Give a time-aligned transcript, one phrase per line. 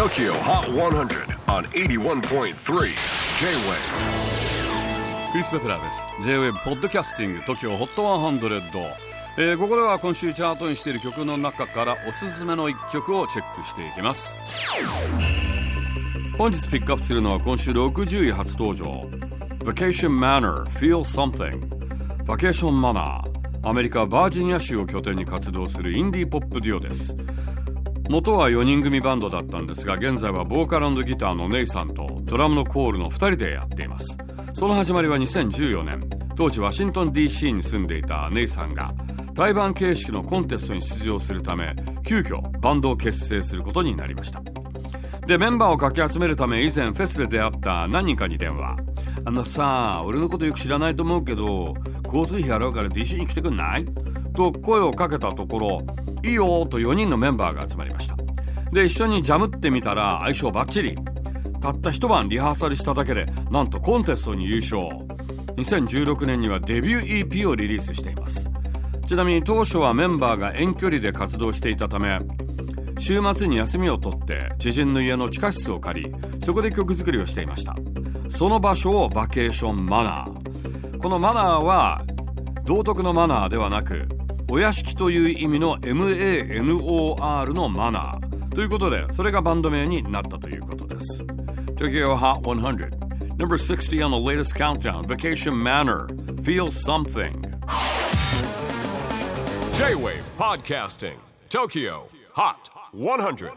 [0.00, 2.52] TOKYO HOT 100 on 81.3 J-WAVE
[5.30, 6.06] クリス・ベプラーです。
[6.22, 8.82] J-WAVE ポッドキャスティング TOKYO HOT 100、
[9.36, 14.38] えー、ここでは今週チャートにしている曲の中からおすすめの一曲をチェックしていきます。
[16.38, 19.06] 本日ピックアップするのは今週60位初登場。
[19.64, 27.14] Vacation Manor Feel Something バケーションマナーアメリカバージニア州を拠点に活動するインディーポップデュオです。
[28.08, 34.16] 元は4人組バンドだったんですが現在はボーカルギターのネイさんとドラムのコールの2人でやっています。
[34.54, 36.00] その始まりは2014年。
[36.36, 38.94] 当時ワシントン DC に住んでいたネイさんが
[39.34, 44.40] 対バン形式のコンテストに出場するため急遽バンドを結成することになりました。
[45.26, 48.76] でメンバーをかき集めるため以前フェスで出会った何人かに電話。
[49.24, 51.74] あのさ俺のことよく知らないと思うけど
[52.06, 53.84] 交通費払うから DC に来てくんない？
[54.34, 55.82] と声をかけたところ
[56.22, 58.16] いいよと4人のメンバーが集まりました。
[58.72, 60.96] で一緒にジャムってみたら相性バッチリ
[61.60, 64.88] たった一晩リハーサルしただけでなんとコンテストに優勝。
[65.56, 68.48] 2016年にはデビュー EP をリリースしています。
[69.06, 72.20] ちなみに当初はメンバーが遠距離で活動していたため
[72.98, 77.74] 週末に休みを取って知人の家の地下室を借りそこで曲作りをしていました。
[78.28, 80.98] その場所をバケーションマナー。
[80.98, 82.02] このマナーは
[82.64, 84.06] 道徳のマナーではなく
[84.52, 91.22] お屋敷という意味の MANOR のマナーということでそれがバンド名になったということです
[91.76, 92.90] Tokyo Hot 100
[93.36, 96.08] Number 60 on the latest countdown Vacation Manor
[96.42, 97.40] Feel Something
[99.74, 101.16] J-WAVE PODCASTING
[101.48, 103.52] TOKYO HOT 100